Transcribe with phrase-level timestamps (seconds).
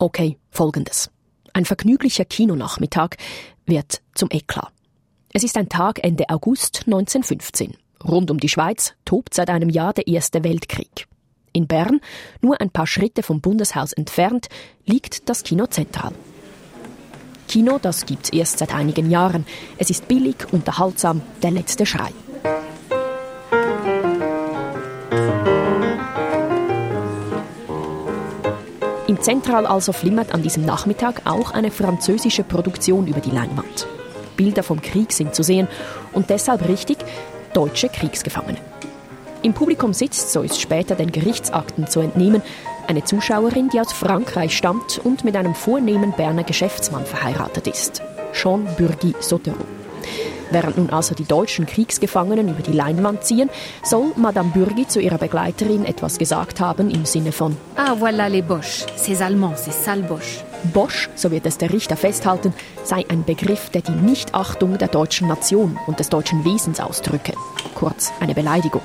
[0.00, 1.10] Okay, folgendes.
[1.52, 3.16] Ein vergnüglicher Kinonachmittag
[3.66, 4.72] wird zum Eklat.
[5.32, 7.74] Es ist ein Tag Ende August 1915.
[8.04, 11.08] Rund um die Schweiz tobt seit einem Jahr der Erste Weltkrieg.
[11.52, 12.00] In Bern,
[12.40, 14.48] nur ein paar Schritte vom Bundeshaus entfernt,
[14.86, 16.12] liegt das Kino Zentral.
[17.48, 19.46] Kino, das gibt's erst seit einigen Jahren.
[19.78, 22.12] Es ist billig, unterhaltsam, der letzte Schrei.
[29.08, 33.86] Im Zentral also flimmert an diesem Nachmittag auch eine französische Produktion über die Leinwand.
[34.36, 35.66] Bilder vom Krieg sind zu sehen
[36.12, 36.98] und deshalb richtig
[37.54, 38.58] deutsche Kriegsgefangene.
[39.40, 42.42] Im Publikum sitzt, so ist später den Gerichtsakten zu entnehmen,
[42.86, 48.02] eine Zuschauerin, die aus Frankreich stammt und mit einem vornehmen Berner Geschäftsmann verheiratet ist,
[48.34, 49.64] Jean Burgi Sotereau.
[50.50, 53.50] Während nun also die deutschen Kriegsgefangenen über die Leinwand ziehen,
[53.82, 58.42] soll Madame Burgi zu ihrer Begleiterin etwas gesagt haben im Sinne von Ah, voilà les
[58.42, 60.44] Boches, ces Allemands, ces sales Boches.
[60.72, 62.52] Bosch, so wird es der Richter festhalten,
[62.82, 67.32] sei ein Begriff, der die Nichtachtung der deutschen Nation und des deutschen Wesens ausdrücke.
[67.74, 68.82] Kurz eine Beleidigung.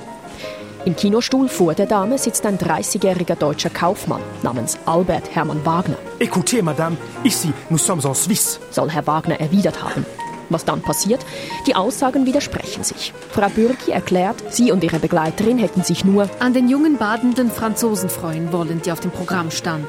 [0.84, 5.96] Im Kinostuhl vor der Dame sitzt ein 30-jähriger deutscher Kaufmann namens Albert Hermann Wagner.
[6.20, 8.60] Écoutez, madame, ici, nous sommes en Suisse.
[8.70, 10.04] Soll Herr Wagner erwidert haben.
[10.50, 11.24] Was dann passiert?
[11.66, 13.12] Die Aussagen widersprechen sich.
[13.30, 18.08] Frau Bürgi erklärt, sie und ihre Begleiterin hätten sich nur an den jungen badenden Franzosen
[18.08, 19.88] freuen wollen, die auf dem Programm standen.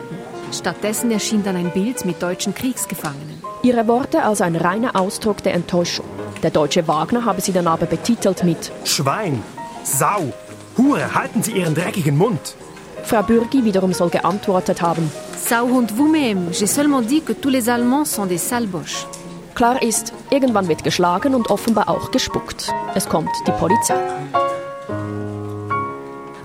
[0.52, 3.42] Stattdessen erschien dann ein Bild mit deutschen Kriegsgefangenen.
[3.64, 6.06] Ihre Worte als ein reiner Ausdruck der Enttäuschung.
[6.44, 9.42] Der deutsche Wagner habe sie dann aber betitelt mit Schwein,
[9.84, 10.34] Sau,
[10.78, 12.56] Hure, halten Sie Ihren dreckigen Mund.
[13.04, 15.12] Frau Bürgi wiederum soll geantwortet haben.
[15.38, 19.08] Sauhund vous-même, j'ai seulement dit que tous les Allemands sont des salboches.
[19.56, 22.74] Klar ist, irgendwann wird geschlagen und offenbar auch gespuckt.
[22.94, 23.96] Es kommt die Polizei.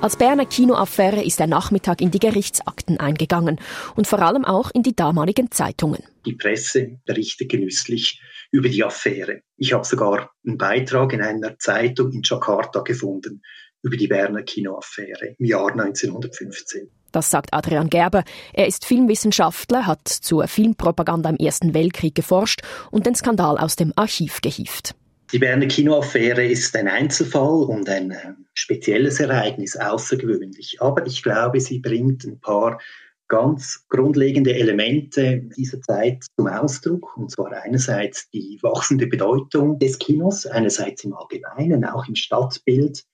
[0.00, 3.60] Als Berner Kinoaffäre ist der Nachmittag in die Gerichtsakten eingegangen
[3.96, 6.04] und vor allem auch in die damaligen Zeitungen.
[6.24, 8.22] Die Presse berichtet genüsslich
[8.52, 9.42] über die Affäre.
[9.56, 13.42] Ich habe sogar einen Beitrag in einer Zeitung in Jakarta gefunden
[13.82, 16.92] über die Berner Kinoaffäre im Jahr 1915.
[17.12, 18.24] Das sagt Adrian Gerber.
[18.52, 23.92] Er ist Filmwissenschaftler, hat zur Filmpropaganda im Ersten Weltkrieg geforscht und den Skandal aus dem
[23.96, 24.94] Archiv gehievt.
[25.32, 30.78] Die Berner Kinoaffäre ist ein Einzelfall und ein äh, spezielles Ereignis, außergewöhnlich.
[30.80, 32.80] Aber ich glaube, sie bringt ein paar
[33.28, 37.16] ganz grundlegende Elemente dieser Zeit zum Ausdruck.
[37.16, 43.04] Und zwar einerseits die wachsende Bedeutung des Kinos, einerseits im Allgemeinen, auch im Stadtbild,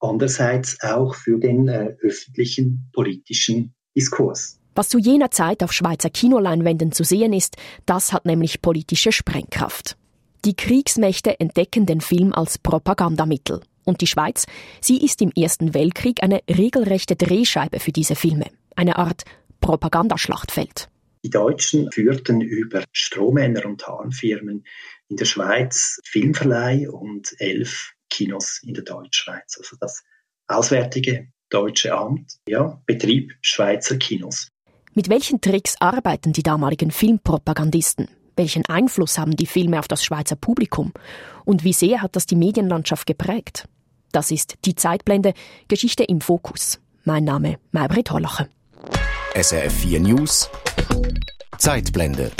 [0.00, 4.58] andererseits auch für den äh, öffentlichen politischen Diskurs.
[4.74, 9.96] Was zu jener Zeit auf Schweizer Kinoleinwänden zu sehen ist, das hat nämlich politische Sprengkraft.
[10.44, 13.60] Die Kriegsmächte entdecken den Film als Propagandamittel.
[13.84, 14.46] Und die Schweiz,
[14.80, 18.46] sie ist im Ersten Weltkrieg eine regelrechte Drehscheibe für diese Filme.
[18.74, 19.24] Eine Art
[19.60, 20.88] Propagandaschlachtfeld.
[21.24, 24.64] Die Deutschen führten über Strohmänner und Tarnfirmen
[25.08, 29.56] in der Schweiz Filmverleih und elf Kinos in der Deutschschweiz.
[29.58, 30.02] Also das
[30.48, 34.48] Auswärtige Deutsche Amt ja, betrieb Schweizer Kinos.
[34.94, 38.08] Mit welchen Tricks arbeiten die damaligen Filmpropagandisten?
[38.36, 40.92] Welchen Einfluss haben die Filme auf das Schweizer Publikum?
[41.44, 43.68] Und wie sehr hat das die Medienlandschaft geprägt?
[44.12, 45.34] Das ist die Zeitblende
[45.68, 46.80] Geschichte im Fokus.
[47.04, 48.48] Mein Name Maybrit Hollacher.
[49.34, 50.50] SRF 4 News
[51.58, 52.30] Zeitblende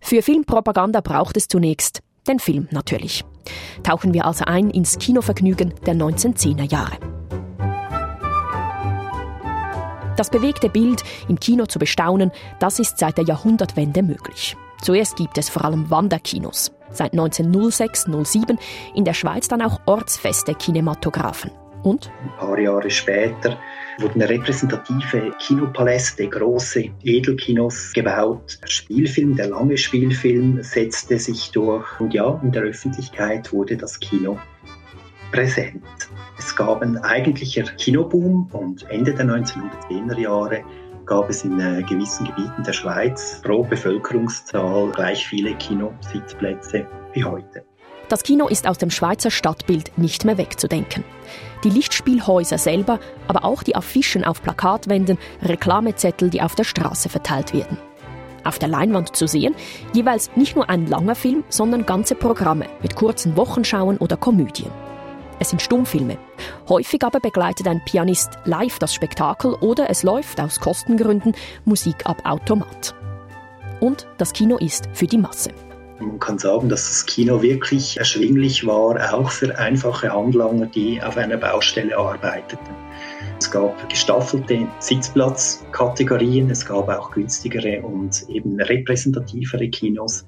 [0.00, 3.24] Für Filmpropaganda braucht es zunächst den Film natürlich.
[3.82, 6.98] Tauchen wir also ein ins Kinovergnügen der 1910er Jahre.
[10.16, 14.56] Das bewegte Bild im Kino zu bestaunen, das ist seit der Jahrhundertwende möglich.
[14.80, 16.72] Zuerst gibt es vor allem Wanderkinos.
[16.90, 18.58] Seit 1906-07
[18.94, 21.50] in der Schweiz dann auch ortsfeste Kinematographen.
[21.84, 22.10] Und?
[22.22, 23.58] Ein paar Jahre später
[23.98, 28.58] wurden repräsentative Kinopaläste, große Edelkinos gebaut.
[28.62, 32.00] Der Spielfilm, der lange Spielfilm setzte sich durch.
[32.00, 34.38] Und ja, in der Öffentlichkeit wurde das Kino
[35.30, 35.82] präsent.
[36.38, 40.64] Es gab ein eigentlicher Kinoboom und Ende der 1910er Jahre
[41.04, 47.62] gab es in äh, gewissen Gebieten der Schweiz pro Bevölkerungszahl gleich viele Kinositzplätze wie heute.
[48.08, 51.04] Das Kino ist aus dem Schweizer Stadtbild nicht mehr wegzudenken.
[51.64, 57.54] Die Lichtspielhäuser selber, aber auch die Affischen auf Plakatwänden, Reklamezettel, die auf der Straße verteilt
[57.54, 57.78] werden.
[58.44, 59.54] Auf der Leinwand zu sehen,
[59.94, 64.70] jeweils nicht nur ein langer Film, sondern ganze Programme mit kurzen Wochenschauen oder Komödien.
[65.38, 66.18] Es sind Stummfilme.
[66.68, 71.34] Häufig aber begleitet ein Pianist live das Spektakel oder es läuft aus Kostengründen
[71.64, 72.94] Musik ab Automat.
[73.80, 75.50] Und das Kino ist für die Masse.
[76.00, 81.16] Man kann sagen, dass das Kino wirklich erschwinglich war, auch für einfache Handlanger, die auf
[81.16, 82.74] einer Baustelle arbeiteten.
[83.38, 90.26] Es gab gestaffelte Sitzplatzkategorien, es gab auch günstigere und eben repräsentativere Kinos.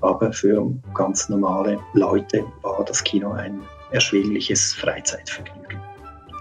[0.00, 3.60] Aber für ganz normale Leute war das Kino ein
[3.90, 5.80] erschwingliches Freizeitvergnügen.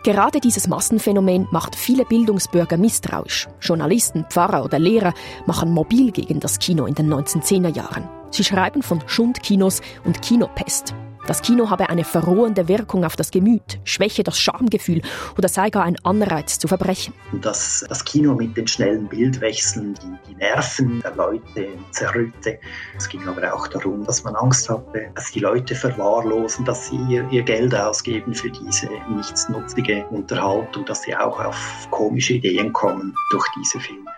[0.03, 3.47] Gerade dieses Massenphänomen macht viele Bildungsbürger misstrauisch.
[3.59, 5.13] Journalisten, Pfarrer oder Lehrer
[5.45, 8.16] machen mobil gegen das Kino in den 1910er Jahren.
[8.29, 10.93] Sie schreiben von Schundkinos und Kinopest.
[11.27, 15.01] Das Kino habe eine verrohende Wirkung auf das Gemüt, schwäche das Schamgefühl
[15.37, 17.13] oder sei gar ein Anreiz zu Verbrechen.
[17.41, 22.59] Dass das Kino mit den schnellen Bildwechseln die, die Nerven der Leute zerrütte.
[22.95, 26.97] Es ging aber auch darum, dass man Angst hatte, dass die Leute verwahrlosen, dass sie
[27.09, 33.13] ihr, ihr Geld ausgeben für diese nichtsnutzige Unterhaltung, dass sie auch auf komische Ideen kommen
[33.31, 34.11] durch diese Filme.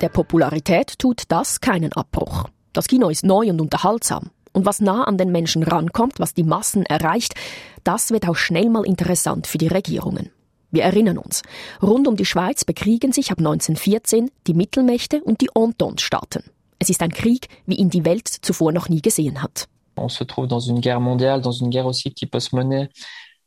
[0.00, 2.44] Der Popularität tut das keinen Abbruch.
[2.72, 4.30] Das Kino ist neu und unterhaltsam.
[4.52, 7.34] Und was nah an den Menschen rankommt, was die Massen erreicht,
[7.82, 10.30] das wird auch schnell mal interessant für die Regierungen.
[10.70, 11.42] Wir erinnern uns,
[11.82, 16.44] rund um die Schweiz bekriegen sich ab 1914 die Mittelmächte und die Entente-Staaten.
[16.78, 19.66] Es ist ein Krieg, wie ihn die Welt zuvor noch nie gesehen hat.
[19.96, 22.88] On se trouve dans une guerre mondiale, dans une guerre aussi qui peut se mener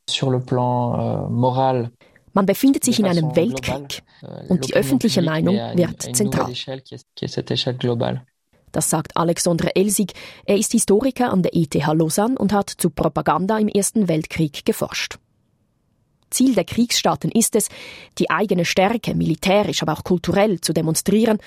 [0.09, 1.91] sur le plan euh, moral
[2.33, 6.53] man befindet sich in einem Weltkrieg euh, und die öffentliche Meinung wird zentral.
[8.71, 10.13] Das sagt Alexandre Elsig.
[10.45, 15.17] Er ist Historiker an der ETH Lausanne und hat zu Propaganda im Ersten Weltkrieg geforscht.
[16.29, 17.67] Ziel der Kriegsstaaten ist es,
[18.17, 21.39] die eigene Stärke militärisch, aber auch kulturell zu demonstrieren,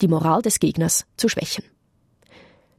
[0.00, 1.64] die Moral des Gegners zu schwächen.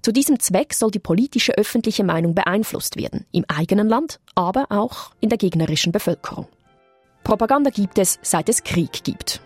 [0.01, 5.12] Zu diesem Zweck soll die politische öffentliche Meinung beeinflusst werden, im eigenen Land, aber auch
[5.21, 6.48] in der gegnerischen Bevölkerung.
[7.24, 9.42] Propaganda gibt es, seit es Krieg gibt.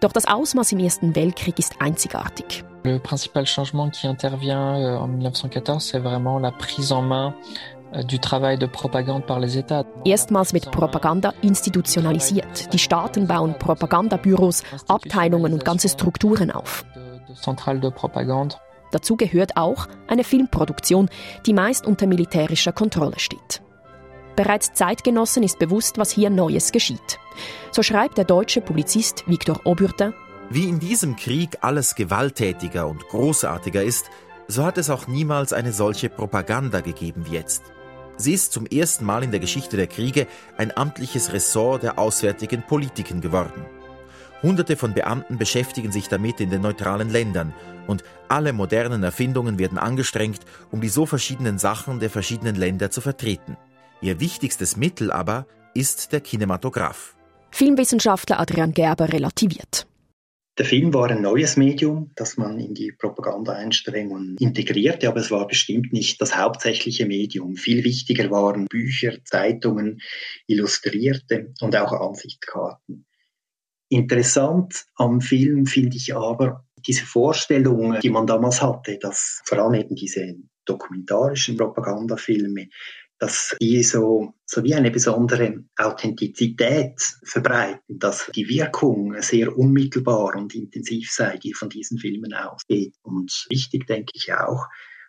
[0.00, 2.64] Doch das Ausmaß im Ersten Weltkrieg ist einzigartig.
[2.84, 7.34] Le principal changement qui intervient euh, en 1914, c'est vraiment la prise en main
[7.94, 9.84] euh, du travail de propagande par les États.
[10.04, 12.72] Erstmals wird Propaganda institutionalisiert.
[12.72, 16.84] Die Staaten bauen Propagandabüros, Abteilungen und ganze Strukturen auf.
[17.34, 18.56] Centrale de propagande.
[18.90, 21.08] Dazu gehört auch eine Filmproduktion,
[21.46, 23.62] die meist unter militärischer Kontrolle steht.
[24.36, 27.18] Bereits Zeitgenossen ist bewusst, was hier Neues geschieht.
[27.70, 30.14] So schreibt der deutsche Publizist Victor Auburtin,
[30.54, 34.10] wie in diesem Krieg alles gewalttätiger und großartiger ist,
[34.48, 37.62] so hat es auch niemals eine solche Propaganda gegeben wie jetzt.
[38.18, 40.26] Sie ist zum ersten Mal in der Geschichte der Kriege
[40.58, 43.64] ein amtliches Ressort der auswärtigen Politiken geworden.
[44.42, 47.54] Hunderte von Beamten beschäftigen sich damit in den neutralen Ländern
[47.86, 50.40] und alle modernen Erfindungen werden angestrengt,
[50.70, 53.56] um die so verschiedenen Sachen der verschiedenen Länder zu vertreten.
[54.02, 57.14] Ihr wichtigstes Mittel aber ist der Kinematograph.
[57.52, 59.86] Filmwissenschaftler Adrian Gerber relativiert.
[60.58, 65.46] Der Film war ein neues Medium, das man in die Propagandaeinstrengungen integrierte, aber es war
[65.46, 67.54] bestimmt nicht das hauptsächliche Medium.
[67.54, 70.02] Viel wichtiger waren Bücher, Zeitungen,
[70.48, 73.06] Illustrierte und auch Ansichtskarten.
[73.88, 79.74] Interessant am Film finde ich aber diese Vorstellung, die man damals hatte, dass vor allem
[79.74, 80.34] eben diese
[80.64, 82.68] dokumentarischen Propagandafilme
[83.22, 90.52] dass die so, so wie eine besondere Authentizität verbreiten, dass die Wirkung sehr unmittelbar und
[90.56, 92.96] intensiv sei, die von diesen Filmen ausgeht.
[93.02, 94.66] Und wichtig denke ich auch,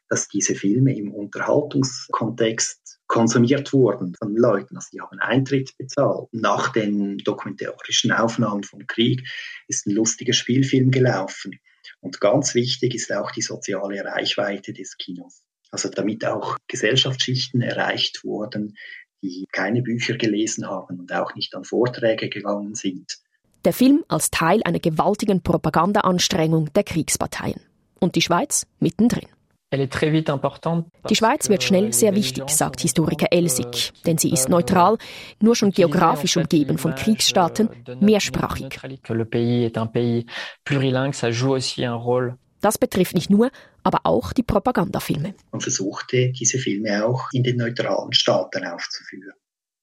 [0.09, 4.75] dass diese Filme im Unterhaltungskontext konsumiert wurden von Leuten.
[4.75, 6.27] Also die haben Eintritt bezahlt.
[6.33, 9.27] Nach den dokumentarischen Aufnahmen vom Krieg
[9.67, 11.59] ist ein lustiger Spielfilm gelaufen.
[11.99, 15.42] Und ganz wichtig ist auch die soziale Reichweite des Kinos.
[15.73, 18.77] Also damit auch Gesellschaftsschichten erreicht wurden,
[19.23, 23.17] die keine Bücher gelesen haben und auch nicht an Vorträge gegangen sind.
[23.65, 27.59] Der Film als Teil einer gewaltigen Propagandaanstrengung der Kriegsparteien.
[27.99, 29.25] Und die Schweiz mittendrin.
[31.09, 34.99] Die Schweiz wird schnell sehr wichtig, sagt Historiker Elsig, denn sie ist neutral,
[35.41, 38.79] nur schon geografisch umgeben von Kriegsstaaten, mehrsprachig.
[42.63, 43.51] Das betrifft nicht nur,
[43.83, 45.35] aber auch die Propagandafilme.
[45.51, 49.33] Man versuchte, diese Filme auch in den neutralen Staaten aufzuführen.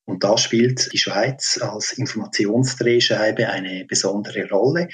[0.06, 4.88] Und da spielt die Schweiz als Informationsdrehscheibe eine besondere Rolle.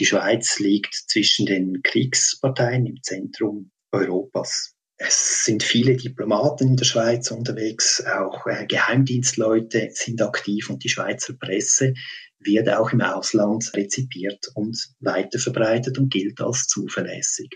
[0.00, 4.74] Die Schweiz liegt zwischen den Kriegsparteien im Zentrum Europas.
[4.96, 10.90] Es sind viele Diplomaten in der Schweiz unterwegs, auch äh, Geheimdienstleute sind aktiv und die
[10.90, 11.94] Schweizer Presse
[12.40, 17.50] wird auch im Ausland rezipiert und weiterverbreitet und gilt als zuverlässig.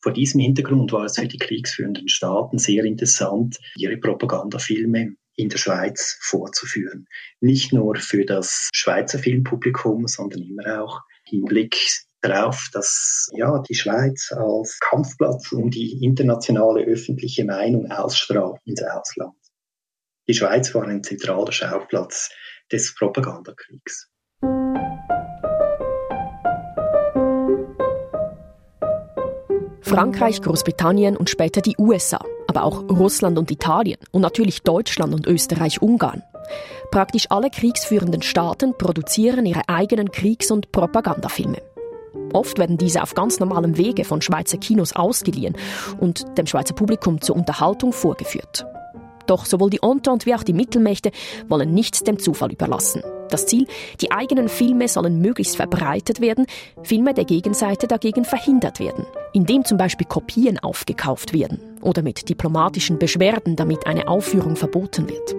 [0.00, 5.58] Vor diesem Hintergrund war es für die kriegsführenden Staaten sehr interessant, ihre Propagandafilme in der
[5.58, 7.06] Schweiz vorzuführen.
[7.40, 11.76] Nicht nur für das Schweizer Filmpublikum, sondern immer auch im Blick
[12.20, 19.36] darauf, dass ja, die Schweiz als Kampfplatz um die internationale öffentliche Meinung ausstrahlt ins Ausland.
[20.26, 22.30] Die Schweiz war ein zentraler Schauplatz
[22.70, 24.10] des Propagandakriegs.
[29.88, 35.26] Frankreich, Großbritannien und später die USA, aber auch Russland und Italien und natürlich Deutschland und
[35.26, 36.22] Österreich-Ungarn.
[36.90, 41.62] Praktisch alle kriegsführenden Staaten produzieren ihre eigenen Kriegs- und Propagandafilme.
[42.34, 45.56] Oft werden diese auf ganz normalem Wege von Schweizer Kinos ausgeliehen
[45.98, 48.66] und dem Schweizer Publikum zur Unterhaltung vorgeführt.
[49.26, 51.12] Doch sowohl die Entente wie auch die Mittelmächte
[51.48, 53.02] wollen nichts dem Zufall überlassen.
[53.30, 53.66] Das Ziel,
[54.00, 56.46] die eigenen Filme sollen möglichst verbreitet werden,
[56.82, 62.98] Filme der Gegenseite dagegen verhindert werden, indem zum Beispiel Kopien aufgekauft werden oder mit diplomatischen
[62.98, 65.36] Beschwerden, damit eine Aufführung verboten wird.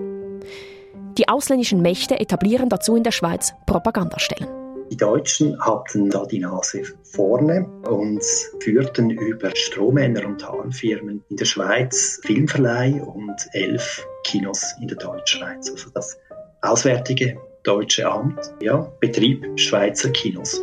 [1.17, 4.47] Die ausländischen Mächte etablieren dazu in der Schweiz Propagandastellen.
[4.91, 8.23] Die Deutschen hatten da die Nase vorne und
[8.59, 15.69] führten über Strohmänner und Tarnfirmen in der Schweiz Filmverleih und elf Kinos in der Deutschschweiz.
[15.69, 16.17] Also das
[16.61, 20.61] Auswärtige Deutsche Amt ja, betrieb Schweizer Kinos.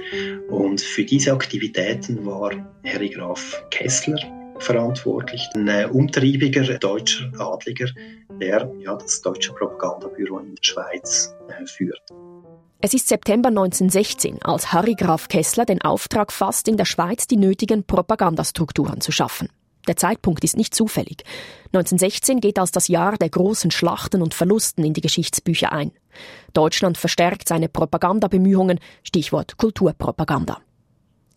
[0.49, 2.53] Und für diese Aktivitäten war
[2.85, 4.19] Harry Graf Kessler
[4.59, 7.89] verantwortlich, ein äh, umtriebiger deutscher Adliger,
[8.41, 12.01] der ja, das deutsche Propagandabüro in der Schweiz äh, führt.
[12.81, 17.37] Es ist September 1916, als Harry Graf Kessler den Auftrag fasst, in der Schweiz die
[17.37, 19.49] nötigen Propagandastrukturen zu schaffen.
[19.87, 21.23] Der Zeitpunkt ist nicht zufällig.
[21.67, 25.93] 1916 geht als das Jahr der großen Schlachten und Verlusten in die Geschichtsbücher ein.
[26.53, 30.59] Deutschland verstärkt seine Propagandabemühungen, Stichwort Kulturpropaganda.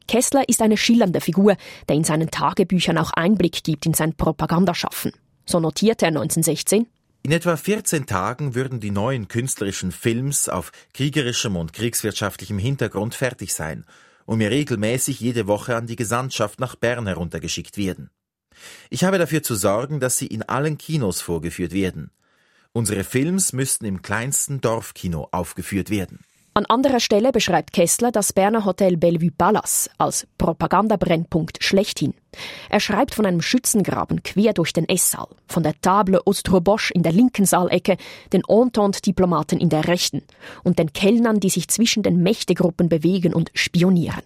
[0.07, 1.55] Kessler ist eine schillernde Figur,
[1.87, 5.11] der in seinen Tagebüchern auch Einblick gibt in sein Propagandaschaffen.
[5.45, 6.87] So notierte er 1916.
[7.21, 13.53] In etwa 14 Tagen würden die neuen künstlerischen Films auf kriegerischem und kriegswirtschaftlichem Hintergrund fertig
[13.53, 13.85] sein
[14.25, 18.09] und mir regelmäßig jede Woche an die Gesandtschaft nach Bern heruntergeschickt werden.
[18.89, 22.11] Ich habe dafür zu sorgen, dass sie in allen Kinos vorgeführt werden.
[22.71, 26.19] Unsere Films müssten im kleinsten Dorfkino aufgeführt werden.
[26.55, 32.13] An anderer Stelle beschreibt Kessler das Berner Hotel Bellevue Palace als Propagandabrennpunkt schlechthin.
[32.69, 37.13] Er schreibt von einem Schützengraben quer durch den Esssaal, von der Table Ostrobosch in der
[37.13, 37.97] linken Saalecke,
[38.33, 40.23] den Entente-Diplomaten in der rechten
[40.63, 44.23] und den Kellnern, die sich zwischen den Mächtegruppen bewegen und spionieren.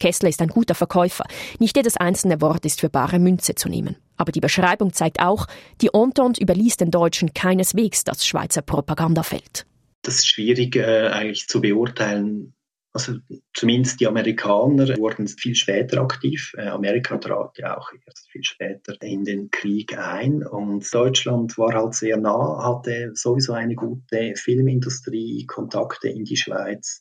[0.00, 1.24] Kessler ist ein guter Verkäufer.
[1.60, 3.96] Nicht jedes einzelne Wort ist für bare Münze zu nehmen.
[4.16, 5.46] Aber die Beschreibung zeigt auch,
[5.80, 9.66] die Entente überließ den Deutschen keineswegs das Schweizer Propagandafeld
[10.02, 12.54] das ist schwierig äh, eigentlich zu beurteilen.
[12.92, 13.14] Also
[13.54, 16.52] zumindest die Amerikaner wurden viel später aktiv.
[16.56, 21.72] Äh, Amerika trat ja auch erst viel später in den Krieg ein und Deutschland war
[21.74, 27.00] halt sehr nah, hatte sowieso eine gute Filmindustrie, Kontakte in die Schweiz.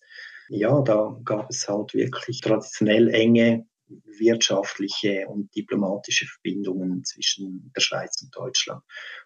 [0.50, 3.65] Ja, da gab es halt wirklich traditionell enge
[4.06, 8.84] wirtschaftliche und diplomatische Verbindungen zwischen der Schweiz und Deutschland.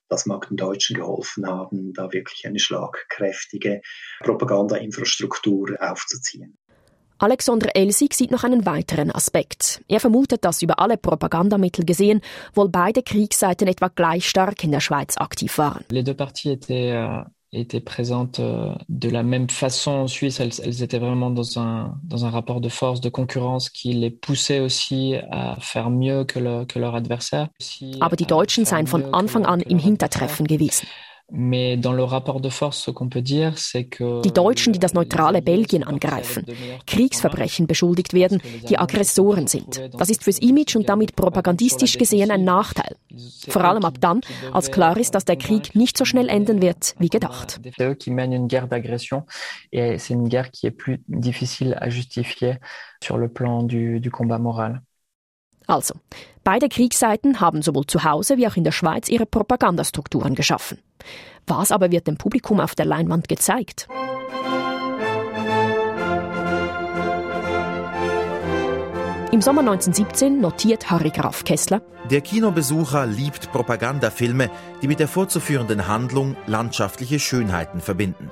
[0.07, 3.81] Das mag den Deutschen geholfen haben, da wirklich eine schlagkräftige
[4.19, 6.57] Propagandainfrastruktur aufzuziehen.
[7.19, 9.81] Alexander Elsig sieht noch einen weiteren Aspekt.
[9.87, 12.21] Er vermutet, dass über alle Propagandamittel gesehen
[12.53, 15.85] wohl beide Kriegsseiten etwa gleich stark in der Schweiz aktiv waren.
[15.89, 17.23] Les deux parties étaient euh,
[17.53, 20.39] étaient présentes euh, de la même façon en Suisse.
[20.39, 24.09] Elles, elles, étaient vraiment dans un, dans un rapport de force, de concurrence qui les
[24.09, 27.49] poussait aussi à faire mieux que, le, que leur adversaire.
[28.01, 30.87] Aber die Deutschen seien von Anfang an im Hintertreffen gewesen.
[31.35, 31.81] Die
[34.33, 36.45] Deutschen, die das neutrale Belgien angreifen,
[36.85, 39.81] Kriegsverbrechen beschuldigt werden, die Aggressoren sind.
[39.97, 42.95] Das ist fürs Image und damit propagandistisch gesehen ein Nachteil.
[43.47, 44.21] Vor allem ab dann,
[44.51, 47.59] als klar ist, dass der Krieg nicht so schnell enden wird wie gedacht.
[47.97, 49.23] qui mènent une guerre d'agression
[49.71, 52.59] et c'est une guerre qui est plus difficile à justifier
[53.03, 54.81] sur le plan du, du combat moral.
[55.67, 55.95] Also,
[56.43, 60.79] beide Kriegsseiten haben sowohl zu Hause wie auch in der Schweiz ihre Propagandastrukturen geschaffen.
[61.47, 63.87] Was aber wird dem Publikum auf der Leinwand gezeigt?
[69.31, 74.51] Im Sommer 1917 notiert Harry Graf Kessler, der Kinobesucher liebt Propagandafilme,
[74.81, 78.29] die mit der vorzuführenden Handlung landschaftliche Schönheiten verbinden.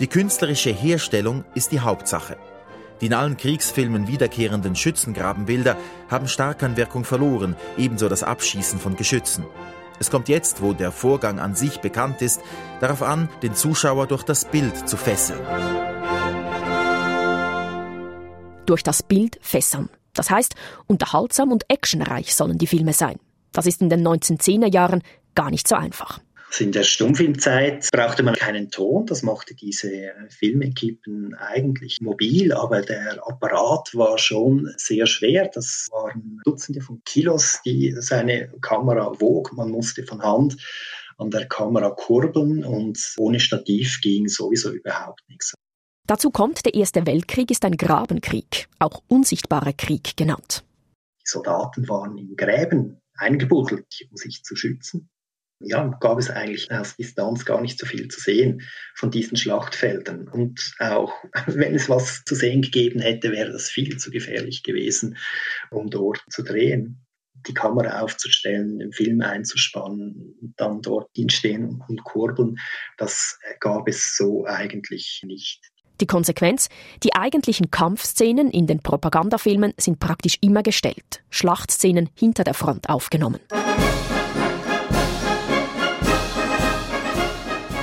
[0.00, 2.36] Die künstlerische Herstellung ist die Hauptsache.
[3.00, 5.76] Die in allen Kriegsfilmen wiederkehrenden Schützengrabenbilder
[6.10, 9.44] haben stark an Wirkung verloren, ebenso das Abschießen von Geschützen.
[10.00, 12.40] Es kommt jetzt, wo der Vorgang an sich bekannt ist,
[12.80, 15.40] darauf an, den Zuschauer durch das Bild zu fesseln.
[18.66, 19.88] Durch das Bild fesseln.
[20.14, 20.54] Das heißt,
[20.86, 23.18] unterhaltsam und actionreich sollen die Filme sein.
[23.52, 25.02] Das ist in den 1910er Jahren
[25.34, 26.20] gar nicht so einfach.
[26.48, 32.80] Also in der Stummfilmzeit brauchte man keinen Ton, das machte diese Filmequipen eigentlich mobil, aber
[32.80, 35.50] der Apparat war schon sehr schwer.
[35.52, 39.52] Das waren Dutzende von Kilos, die seine Kamera wog.
[39.52, 40.56] Man musste von Hand
[41.18, 45.52] an der Kamera kurbeln und ohne Stativ ging sowieso überhaupt nichts.
[46.06, 50.64] Dazu kommt, der Erste Weltkrieg ist ein Grabenkrieg, auch unsichtbarer Krieg genannt.
[51.20, 55.10] Die Soldaten waren in Gräben eingebuddelt, um sich zu schützen.
[55.60, 58.62] Ja, gab es eigentlich aus Distanz gar nicht so viel zu sehen
[58.94, 60.28] von diesen Schlachtfeldern.
[60.28, 61.12] Und auch
[61.46, 65.16] wenn es was zu sehen gegeben hätte, wäre das viel zu gefährlich gewesen,
[65.70, 67.04] um dort zu drehen
[67.46, 72.58] die Kamera aufzustellen, den Film einzuspannen dann dort hinstehen und kurbeln,
[72.96, 75.60] das gab es so eigentlich nicht.
[76.00, 76.68] Die Konsequenz?
[77.02, 83.40] Die eigentlichen Kampfszenen in den Propagandafilmen sind praktisch immer gestellt, Schlachtszenen hinter der Front aufgenommen.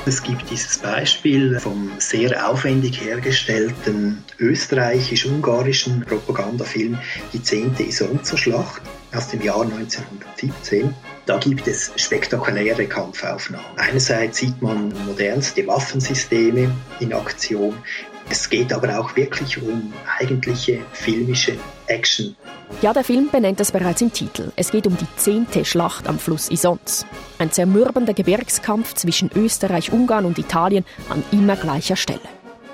[0.08, 7.00] Es gibt dieses Beispiel vom sehr aufwendig hergestellten österreichisch-ungarischen Propagandafilm
[7.34, 8.84] Die zehnte Isonzo-Schlacht
[9.16, 10.94] aus dem Jahr 1917.
[11.26, 13.66] Da gibt es spektakuläre Kampfaufnahmen.
[13.78, 16.70] Einerseits sieht man modernste Waffensysteme
[17.00, 17.76] in Aktion.
[18.30, 22.36] Es geht aber auch wirklich um eigentliche filmische Action.
[22.82, 24.52] Ja, der Film benennt es bereits im Titel.
[24.56, 27.06] Es geht um die zehnte Schlacht am Fluss Isonz.
[27.40, 32.20] Ein zermürbender Gebirgskampf zwischen Österreich, Ungarn und Italien an immer gleicher Stelle.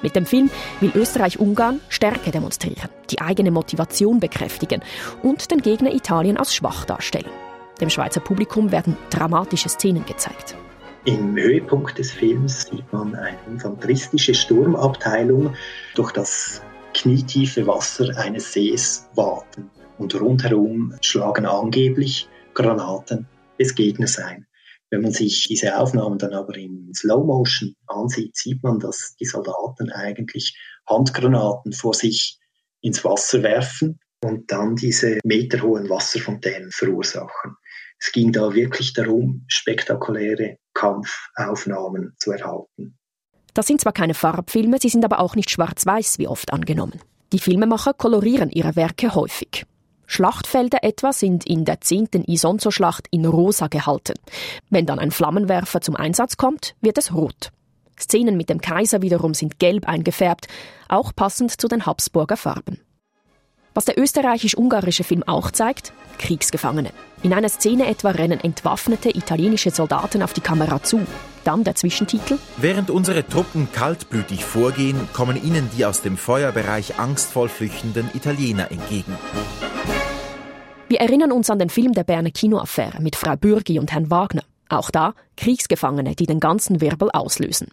[0.02, 0.50] Mit dem Film
[0.80, 4.82] will Österreich-Ungarn Stärke demonstrieren, die eigene Motivation bekräftigen
[5.22, 7.30] und den Gegner Italien als schwach darstellen.
[7.80, 10.56] Dem Schweizer Publikum werden dramatische Szenen gezeigt.
[11.06, 15.56] Im Höhepunkt des Films sieht man eine infanteristische Sturmabteilung
[15.96, 16.62] durch das
[17.02, 23.28] knietiefe Wasser eines Sees waten und rundherum schlagen angeblich Granaten
[23.60, 24.46] des Gegners ein.
[24.92, 29.26] Wenn man sich diese Aufnahmen dann aber in Slow Motion ansieht, sieht man, dass die
[29.26, 30.56] Soldaten eigentlich
[30.88, 32.38] Handgranaten vor sich
[32.82, 37.56] ins Wasser werfen und dann diese meterhohen Wasserfontänen verursachen.
[37.98, 43.00] Es ging da wirklich darum, spektakuläre Kampfaufnahmen zu erhalten.
[43.54, 47.00] Das sind zwar keine Farbfilme, sie sind aber auch nicht schwarz-weiß wie oft angenommen.
[47.34, 49.66] Die Filmemacher kolorieren ihre Werke häufig.
[50.06, 52.10] Schlachtfelder etwa sind in der 10.
[52.28, 54.16] Isonzo-Schlacht in rosa gehalten.
[54.70, 57.52] Wenn dann ein Flammenwerfer zum Einsatz kommt, wird es rot.
[57.98, 60.48] Szenen mit dem Kaiser wiederum sind gelb eingefärbt,
[60.90, 62.80] auch passend zu den Habsburger Farben.
[63.74, 66.92] Was der österreichisch-ungarische Film auch zeigt, Kriegsgefangene.
[67.24, 71.00] In einer Szene etwa rennen entwaffnete italienische Soldaten auf die Kamera zu.
[71.44, 72.38] Dann der Zwischentitel.
[72.58, 79.16] Während unsere Truppen kaltblütig vorgehen, kommen ihnen die aus dem Feuerbereich angstvoll flüchtenden Italiener entgegen.
[80.90, 84.44] Wir erinnern uns an den Film der Berner Kinoaffäre mit Frau Bürgi und Herrn Wagner.
[84.68, 87.70] Auch da Kriegsgefangene, die den ganzen Wirbel auslösen.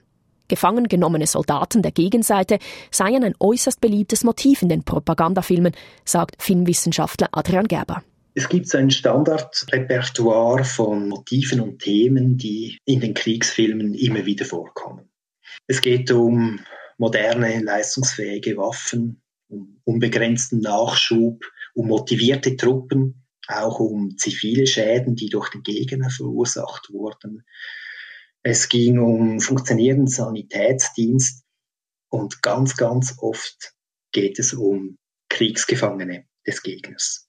[0.48, 2.58] Gefangen genommene Soldaten der Gegenseite
[2.90, 5.72] seien ein äußerst beliebtes Motiv in den Propagandafilmen,
[6.04, 8.02] sagt Filmwissenschaftler Adrian Gerber.
[8.34, 15.08] Es gibt ein Standardrepertoire von Motiven und Themen, die in den Kriegsfilmen immer wieder vorkommen.
[15.66, 16.60] Es geht um
[16.98, 25.50] moderne, leistungsfähige Waffen, um unbegrenzten Nachschub, um motivierte Truppen, auch um zivile Schäden, die durch
[25.50, 27.44] den Gegner verursacht wurden.
[28.50, 31.44] Es ging um funktionierenden Sanitätsdienst
[32.08, 33.74] und ganz, ganz oft
[34.10, 34.96] geht es um
[35.28, 37.28] Kriegsgefangene des Gegners.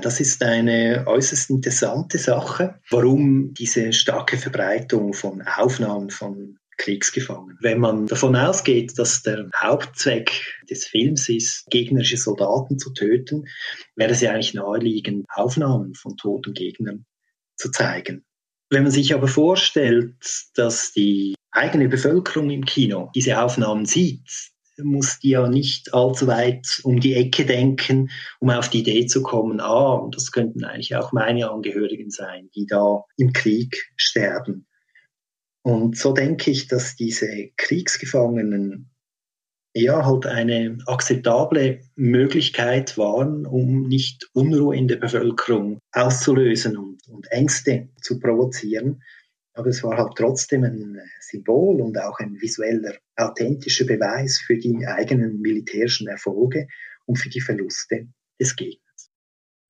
[0.00, 7.58] Das ist eine äußerst interessante Sache, warum diese starke Verbreitung von Aufnahmen von Kriegsgefangenen.
[7.60, 10.30] Wenn man davon ausgeht, dass der Hauptzweck
[10.70, 13.48] des Films ist, gegnerische Soldaten zu töten,
[13.96, 17.04] wäre es ja eigentlich naheliegend, Aufnahmen von toten Gegnern
[17.56, 18.24] zu zeigen.
[18.70, 20.16] Wenn man sich aber vorstellt,
[20.54, 24.28] dass die eigene Bevölkerung im Kino diese Aufnahmen sieht,
[24.78, 29.22] muss die ja nicht allzu weit um die Ecke denken, um auf die Idee zu
[29.22, 34.66] kommen, ah, das könnten eigentlich auch meine Angehörigen sein, die da im Krieg sterben.
[35.62, 38.90] Und so denke ich, dass diese Kriegsgefangenen
[39.82, 47.30] ja halt eine akzeptable Möglichkeit waren, um nicht Unruhe in der Bevölkerung auszulösen und, und
[47.30, 49.02] Ängste zu provozieren.
[49.52, 54.86] Aber es war halt trotzdem ein Symbol und auch ein visueller, authentischer Beweis für die
[54.86, 56.68] eigenen militärischen Erfolge
[57.06, 58.08] und für die Verluste
[58.40, 59.10] des Gegners.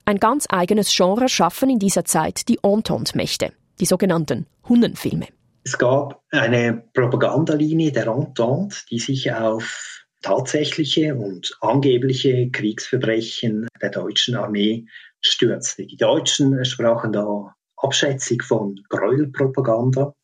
[0.04, 5.26] Ein ganz eigenes Genre schaffen in dieser Zeit die Entente-Mächte, die sogenannten Hunnenfilme.
[5.66, 14.36] Es gab eine Propagandalinie der Entente, die sich auf tatsächliche und angebliche Kriegsverbrechen der deutschen
[14.36, 14.86] Armee
[15.20, 15.84] stürzte.
[15.84, 20.14] Die Deutschen sprachen da abschätzig von Gräuelpropaganda.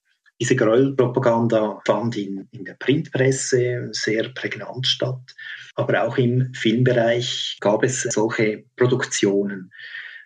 [0.40, 5.34] Diese Gräuelpropaganda fand in, in der Printpresse sehr prägnant statt,
[5.74, 9.72] aber auch im Filmbereich gab es solche Produktionen.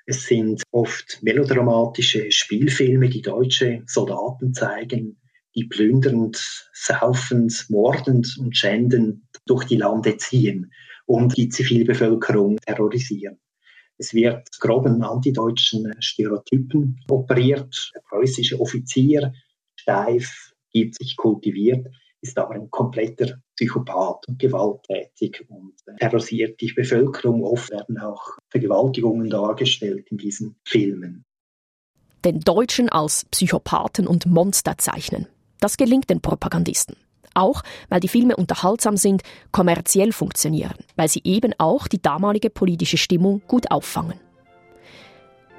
[0.08, 5.20] Es sind oft melodramatische Spielfilme, die deutsche Soldaten zeigen,
[5.56, 10.72] die plündernd, saufend, mordend und schändend durch die Lande ziehen
[11.06, 13.40] und die Zivilbevölkerung terrorisieren.
[13.98, 17.90] Es wird groben antideutschen Stereotypen operiert.
[17.94, 19.32] Der preußische Offizier,
[19.74, 21.88] steif, gibt sich kultiviert,
[22.26, 27.44] ist aber ein kompletter Psychopath und gewalttätig und terrorisiert die Bevölkerung.
[27.44, 31.24] Oft werden auch Vergewaltigungen dargestellt in diesen Filmen.
[32.24, 35.26] Den Deutschen als Psychopathen und Monster zeichnen.
[35.60, 36.96] Das gelingt den Propagandisten.
[37.34, 42.96] Auch weil die Filme unterhaltsam sind, kommerziell funktionieren, weil sie eben auch die damalige politische
[42.96, 44.18] Stimmung gut auffangen.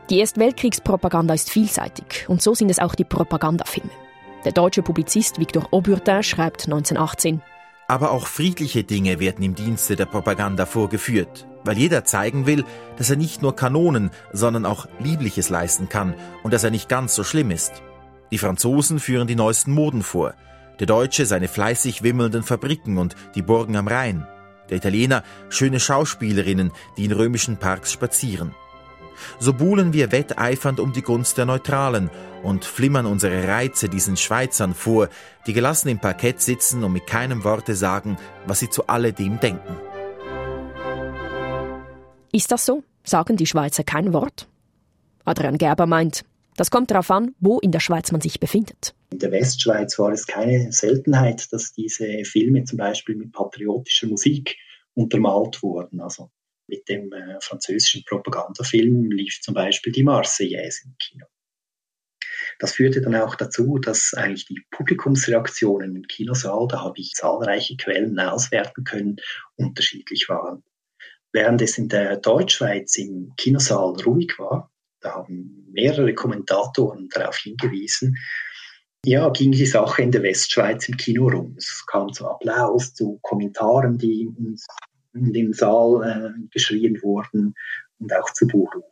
[0.09, 4.06] Die Erstweltkriegspropaganda ist vielseitig und so sind es auch die Propagandafilme.
[4.45, 7.41] Der deutsche Publizist Victor Auburtin schreibt 1918,
[7.87, 12.63] aber auch friedliche Dinge werden im Dienste der Propaganda vorgeführt, weil jeder zeigen will,
[12.97, 17.15] dass er nicht nur Kanonen, sondern auch Liebliches leisten kann und dass er nicht ganz
[17.15, 17.81] so schlimm ist.
[18.31, 20.33] Die Franzosen führen die neuesten Moden vor,
[20.79, 24.27] der Deutsche seine fleißig wimmelnden Fabriken und die Burgen am Rhein,
[24.69, 28.53] der Italiener schöne Schauspielerinnen, die in römischen Parks spazieren.
[29.39, 32.09] So buhlen wir wetteifernd um die Gunst der Neutralen
[32.43, 35.09] und flimmern unsere Reize diesen Schweizern vor,
[35.45, 39.75] die gelassen im Parkett sitzen und mit keinem Worte sagen, was sie zu alledem denken.
[42.31, 42.83] Ist das so?
[43.03, 44.47] Sagen die Schweizer kein Wort?
[45.25, 46.23] Adrian Gerber meint,
[46.57, 48.95] das kommt darauf an, wo in der Schweiz man sich befindet.
[49.11, 54.57] In der Westschweiz war es keine Seltenheit, dass diese Filme zum Beispiel mit patriotischer Musik
[54.95, 56.01] untermalt wurden.
[56.01, 56.31] Also
[56.67, 61.25] mit dem äh, französischen Propagandafilm lief zum Beispiel die Marseillaise im Kino.
[62.59, 67.77] Das führte dann auch dazu, dass eigentlich die Publikumsreaktionen im Kinosaal, da habe ich zahlreiche
[67.77, 69.17] Quellen auswerten können,
[69.55, 70.63] unterschiedlich waren.
[71.31, 78.17] Während es in der Deutschschweiz im Kinosaal ruhig war, da haben mehrere Kommentatoren darauf hingewiesen,
[79.05, 81.55] ja, ging die Sache in der Westschweiz im Kino rum.
[81.57, 84.27] Es kam zu Applaus, zu Kommentaren, die
[85.13, 87.55] in den Saal äh, geschrien wurden
[87.99, 88.83] und auch zu Buhrufen.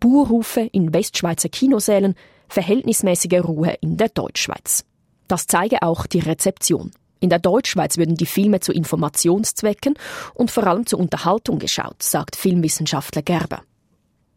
[0.00, 2.14] Buhrufe in Westschweizer Kinosälen,
[2.48, 4.84] verhältnismäßige Ruhe in der Deutschschweiz.
[5.28, 6.90] Das zeige auch die Rezeption.
[7.20, 9.94] In der Deutschschweiz würden die Filme zu Informationszwecken
[10.34, 13.62] und vor allem zur Unterhaltung geschaut, sagt Filmwissenschaftler Gerber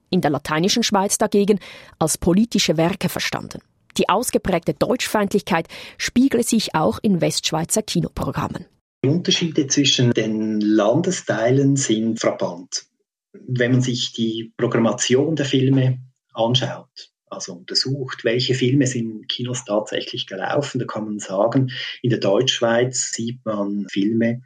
[0.09, 1.59] in der lateinischen Schweiz dagegen
[1.99, 3.59] als politische Werke verstanden.
[3.97, 5.67] Die ausgeprägte Deutschfeindlichkeit
[5.97, 8.65] spiegle sich auch in Westschweizer Kinoprogrammen.
[9.05, 12.87] Die Unterschiede zwischen den Landesteilen sind frappant.
[13.33, 15.99] Wenn man sich die Programmation der Filme
[16.33, 22.09] anschaut, also untersucht, welche Filme sind in Kinos tatsächlich gelaufen, da kann man sagen, in
[22.09, 24.41] der Deutschschweiz sieht man Filme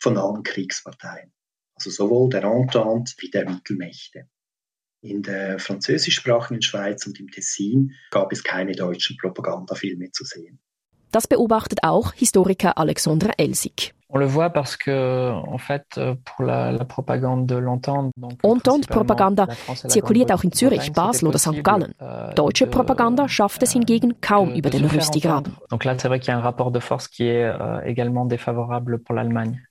[0.00, 1.32] von allen Kriegsparteien.
[1.76, 4.28] Also sowohl der Entente wie der Mittelmächte.
[5.02, 10.58] In der französischsprachigen Schweiz und im Tessin gab es keine deutschen Propagandafilme zu sehen.
[11.14, 13.94] Das beobachtet auch Historiker Alexandre Elsig.
[14.12, 14.20] Euh.
[18.42, 19.48] Entente-Propaganda
[19.86, 21.62] zirkuliert auch in Zürich, Basel oder St.
[21.62, 21.94] Gallen.
[22.00, 25.54] Euh, Deutsche Propaganda schafft es hingegen kaum über den Rüstigraben.
[25.70, 28.24] Donc là, c'est vrai qu'il y a un rapport de force qui est euh, également
[28.24, 29.62] défavorable pour l'Allemagne.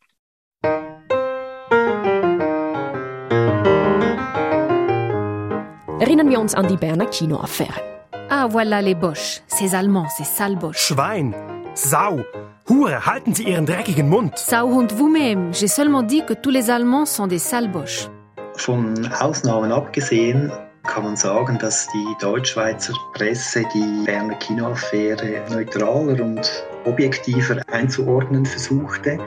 [6.00, 7.93] Erinnern wir uns an die Berner Kinoaffäre.
[8.36, 9.42] Ah, voilà les Bosch.
[9.46, 10.88] Ces Allemands, ces sales Bosch.
[10.88, 11.34] Schwein,
[11.76, 12.22] Sau,
[12.68, 14.36] Hure, halten Sie Ihren dreckigen Mund.
[14.40, 15.54] Sauhund vous-même.
[15.54, 18.10] J'ai seulement dit que tous les Allemands sont des sales Bosch.
[18.56, 26.66] Von Ausnahmen abgesehen kann man sagen, dass die Deutschschweizer Presse die Berner Kinoaffäre neutraler und
[26.86, 29.20] objektiver einzuordnen versuchte.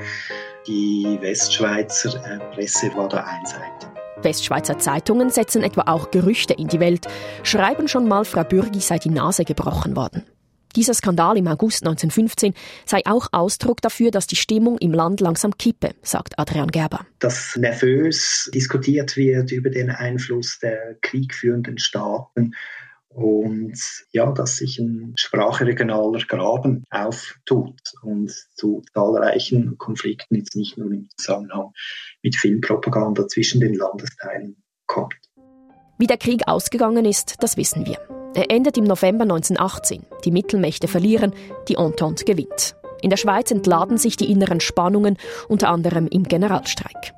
[0.66, 3.95] Die Westschweizer äh, Presse war da einseitig.
[4.22, 7.06] Westschweizer Zeitungen setzen etwa auch Gerüchte in die Welt,
[7.42, 10.24] schreiben schon mal, Frau Bürgi sei die Nase gebrochen worden.
[10.76, 12.52] Dieser Skandal im August 1915
[12.84, 17.06] sei auch Ausdruck dafür, dass die Stimmung im Land langsam kippe, sagt Adrian Gerber.
[17.18, 22.52] Dass nervös diskutiert wird über den Einfluss der kriegführenden Staaten
[23.16, 23.78] und
[24.12, 31.08] ja, dass sich ein sprachregionaler Graben auftut und zu zahlreichen Konflikten jetzt nicht nur im
[31.16, 31.72] Zusammenhang
[32.22, 35.14] mit Filmpropaganda zwischen den Landesteilen kommt.
[35.98, 37.96] Wie der Krieg ausgegangen ist, das wissen wir.
[38.34, 40.04] Er endet im November 1918.
[40.26, 41.32] Die Mittelmächte verlieren,
[41.68, 42.76] die Entente gewinnt.
[43.00, 45.16] In der Schweiz entladen sich die inneren Spannungen,
[45.48, 47.14] unter anderem im Generalstreik.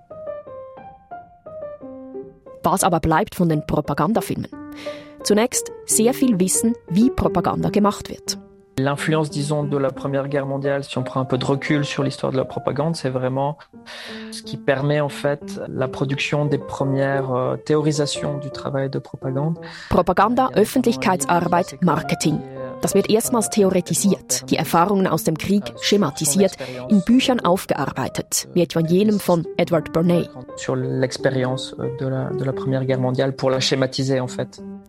[2.63, 4.49] Was aber bleibt von den Propagandafilmen?
[5.25, 8.39] Zunächst sehr viel Wissen, wie Propaganda gemacht wird.
[8.79, 12.05] L'influence, disons, de la Première Guerre mondiale, si on prend un peu de recul sur
[12.05, 13.59] l'histoire de la propagande, c'est vraiment
[14.31, 19.59] ce qui permet en fait la production des premières euh, théorisations du travail de propagande.
[19.91, 22.39] Propaganda, Öffentlichkeitsarbeit, Marketing.
[22.81, 26.57] Das wird erstmals theoretisiert, die Erfahrungen aus dem Krieg schematisiert,
[26.89, 29.89] in Büchern aufgearbeitet, wie etwa in jenem von Edward
[30.75, 31.97] l'expérience euh.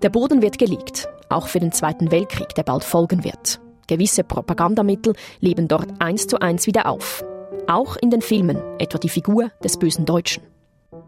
[0.02, 3.60] Der Boden wird gelegt, auch für den Zweiten Weltkrieg, der bald folgen wird.
[3.88, 7.24] Gewisse Propagandamittel leben dort eins zu eins wieder auf.
[7.68, 10.44] Auch in den Filmen, etwa die Figur des bösen Deutschen.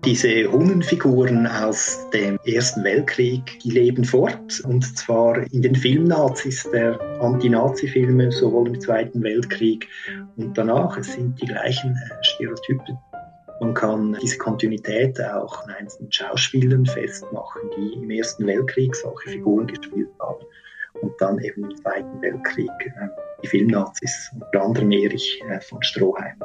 [0.05, 6.99] Diese Hunnenfiguren aus dem Ersten Weltkrieg, die leben fort und zwar in den Filmnazis der
[7.19, 9.87] Anti-Nazi-Filme, sowohl im Zweiten Weltkrieg
[10.37, 10.97] und danach.
[10.97, 12.97] Es sind die gleichen äh, Stereotypen.
[13.59, 19.65] Man kann diese Kontinuität auch an einzelnen Schauspielern festmachen, die im Ersten Weltkrieg solche Figuren
[19.65, 20.45] gespielt haben
[21.01, 23.07] und dann eben im Zweiten Weltkrieg äh,
[23.41, 26.37] die Filmnazis, unter anderem Erich äh, von Stroheim.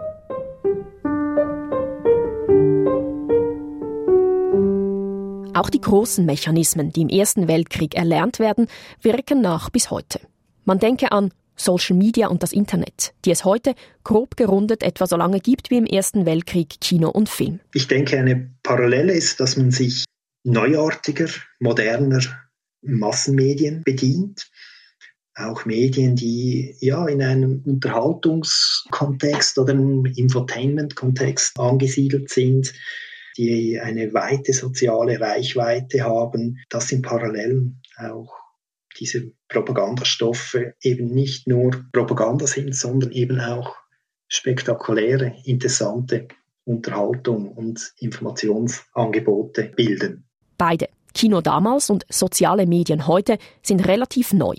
[5.56, 8.66] Auch die großen Mechanismen, die im Ersten Weltkrieg erlernt werden,
[9.00, 10.20] wirken nach bis heute.
[10.66, 15.16] Man denke an Social Media und das Internet, die es heute grob gerundet etwa so
[15.16, 17.60] lange gibt wie im Ersten Weltkrieg Kino und Film.
[17.72, 20.04] Ich denke, eine Parallele ist, dass man sich
[20.44, 22.20] neuartiger, moderner
[22.82, 24.50] Massenmedien bedient.
[25.36, 32.74] Auch Medien, die ja in einem Unterhaltungskontext oder einem Infotainment-Kontext angesiedelt sind,
[33.36, 36.58] die eine weite soziale Reichweite haben.
[36.68, 38.34] Das sind Parallelen auch
[38.98, 43.76] diese Propagandastoffe eben nicht nur Propaganda sind, sondern eben auch
[44.28, 46.28] spektakuläre, interessante
[46.64, 50.24] Unterhaltung und Informationsangebote bilden.
[50.58, 54.54] Beide, Kino damals und soziale Medien heute, sind relativ neu,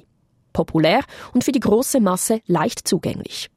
[0.53, 1.01] populär
[1.33, 3.49] und für die große Masse leicht zugänglich.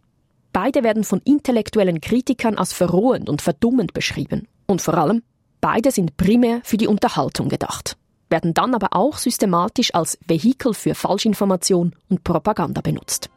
[0.52, 4.48] Beide werden von intellektuellen Kritikern als verrohend und verdummend beschrieben.
[4.70, 5.24] Und vor allem,
[5.60, 7.96] beide sind primär für die Unterhaltung gedacht,
[8.28, 13.30] werden dann aber auch systematisch als Vehikel für Falschinformation und Propaganda benutzt.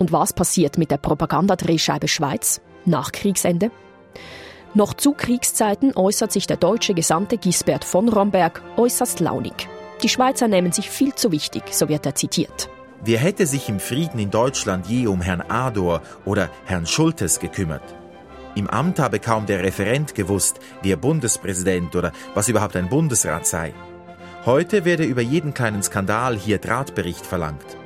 [0.00, 3.70] Und was passiert mit der Propagandadrehscheibe Schweiz nach Kriegsende?
[4.74, 9.68] Noch zu Kriegszeiten äußert sich der deutsche Gesandte Gisbert von Romberg äußerst launig.
[10.02, 12.68] Die Schweizer nehmen sich viel zu wichtig, so wird er zitiert.
[13.04, 17.94] Wer hätte sich im Frieden in Deutschland je um Herrn Ador oder Herrn Schultes gekümmert?
[18.56, 23.74] Im Amt habe kaum der Referent gewusst, wer Bundespräsident oder was überhaupt ein Bundesrat sei.
[24.46, 27.76] Heute werde über jeden kleinen Skandal hier Drahtbericht verlangt.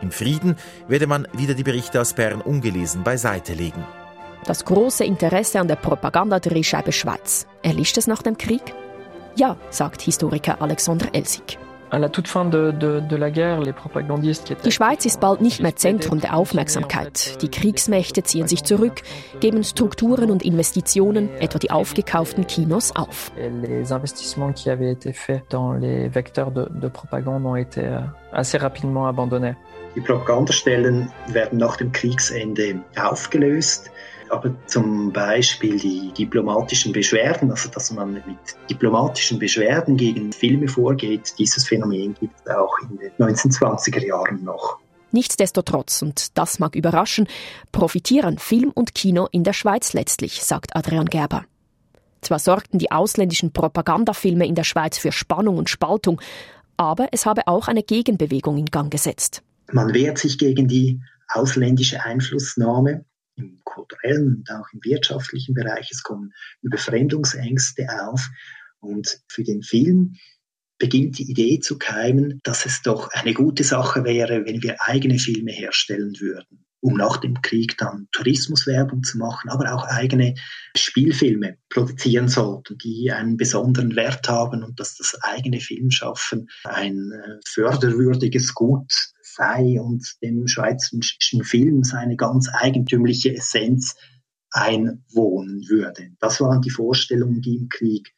[0.00, 0.56] Im Frieden
[0.86, 3.84] werde man wieder die Berichte aus Bern ungelesen beiseite legen.
[4.44, 7.46] Das große Interesse an der Propagandadrehscheibe Schweiz.
[7.62, 8.62] Erlischt es nach dem Krieg?
[9.34, 11.58] Ja, sagt Historiker Alexander Elsig.
[14.64, 17.42] Die Schweiz ist bald nicht mehr Zentrum der Aufmerksamkeit.
[17.42, 19.02] Die Kriegsmächte ziehen sich zurück,
[19.40, 23.30] geben Strukturen und Investitionen, etwa die aufgekauften Kinos, auf.
[29.44, 29.52] Euh.
[29.94, 33.90] Die Propagandastellen werden nach dem Kriegsende aufgelöst
[34.30, 38.24] aber zum Beispiel die diplomatischen Beschwerden, also dass man mit
[38.70, 44.78] diplomatischen Beschwerden gegen Filme vorgeht, dieses Phänomen gibt es auch in den 1920er Jahren noch.
[45.12, 47.28] Nichtsdestotrotz, und das mag überraschen,
[47.70, 51.44] profitieren Film und Kino in der Schweiz letztlich, sagt Adrian Gerber.
[52.22, 56.20] Zwar sorgten die ausländischen Propagandafilme in der Schweiz für Spannung und Spaltung,
[56.76, 59.42] aber es habe auch eine Gegenbewegung in Gang gesetzt.
[59.70, 63.04] Man wehrt sich gegen die ausländische Einflussnahme
[63.36, 65.90] im kulturellen und auch im wirtschaftlichen Bereich.
[65.90, 68.28] Es kommen Überfremdungsängste auf.
[68.80, 70.16] Und für den Film
[70.78, 75.18] beginnt die Idee zu keimen, dass es doch eine gute Sache wäre, wenn wir eigene
[75.18, 80.34] Filme herstellen würden, um nach dem Krieg dann Tourismuswerbung zu machen, aber auch eigene
[80.76, 87.38] Spielfilme produzieren sollten, die einen besonderen Wert haben und dass das eigene Filmschaffen ein äh,
[87.46, 88.92] förderwürdiges Gut
[89.34, 93.96] sei und dem schweizerischen Film seine ganz eigentümliche Essenz
[94.50, 96.10] einwohnen würde.
[96.20, 98.12] Das waren die Vorstellungen, die im Krieg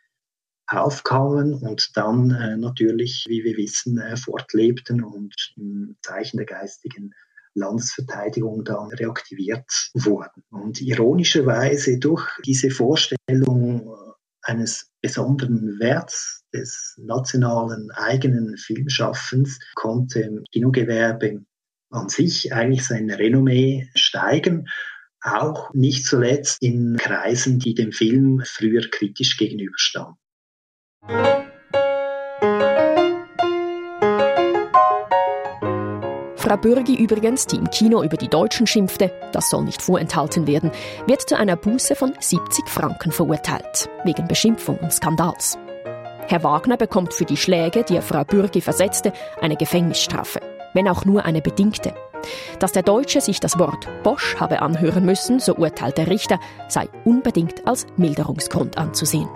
[0.66, 7.12] aufkamen und dann äh, natürlich, wie wir wissen, äh, fortlebten und im Zeichen der geistigen
[7.54, 10.42] Landesverteidigung dann reaktiviert wurden.
[10.50, 13.94] Und ironischerweise durch diese Vorstellung
[14.44, 21.44] eines besonderen Werts des nationalen eigenen Filmschaffens konnte im Kinogewerbe
[21.90, 24.68] an sich eigentlich sein Renommee steigen,
[25.20, 30.16] auch nicht zuletzt in Kreisen, die dem Film früher kritisch gegenüberstanden.
[36.44, 40.70] Frau Bürgi übrigens, die im Kino über die Deutschen schimpfte, das soll nicht vorenthalten werden,
[41.06, 45.56] wird zu einer Buße von 70 Franken verurteilt, wegen Beschimpfung und Skandals.
[46.28, 50.40] Herr Wagner bekommt für die Schläge, die er Frau Bürgi versetzte, eine Gefängnisstrafe,
[50.74, 51.94] wenn auch nur eine bedingte.
[52.58, 56.90] Dass der Deutsche sich das Wort Bosch habe anhören müssen, so urteilt der Richter, sei
[57.06, 59.30] unbedingt als Milderungsgrund anzusehen.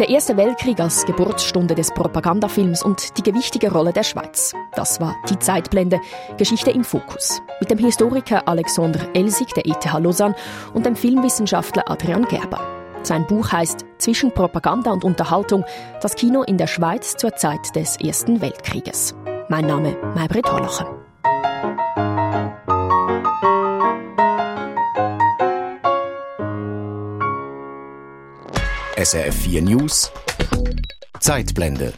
[0.00, 4.52] Der Erste Weltkrieg als Geburtsstunde des Propagandafilms und die gewichtige Rolle der Schweiz.
[4.74, 6.00] Das war die Zeitblende,
[6.36, 7.40] Geschichte im Fokus.
[7.60, 10.34] Mit dem Historiker Alexander Elsig der ETH Lausanne
[10.72, 12.60] und dem Filmwissenschaftler Adrian Gerber.
[13.04, 15.64] Sein Buch heißt Zwischen Propaganda und Unterhaltung,
[16.00, 19.14] das Kino in der Schweiz zur Zeit des Ersten Weltkrieges.
[19.48, 21.03] Mein Name Maybrit Hollacher.
[29.04, 30.10] SRF 4 News.
[31.20, 31.92] Zeitblende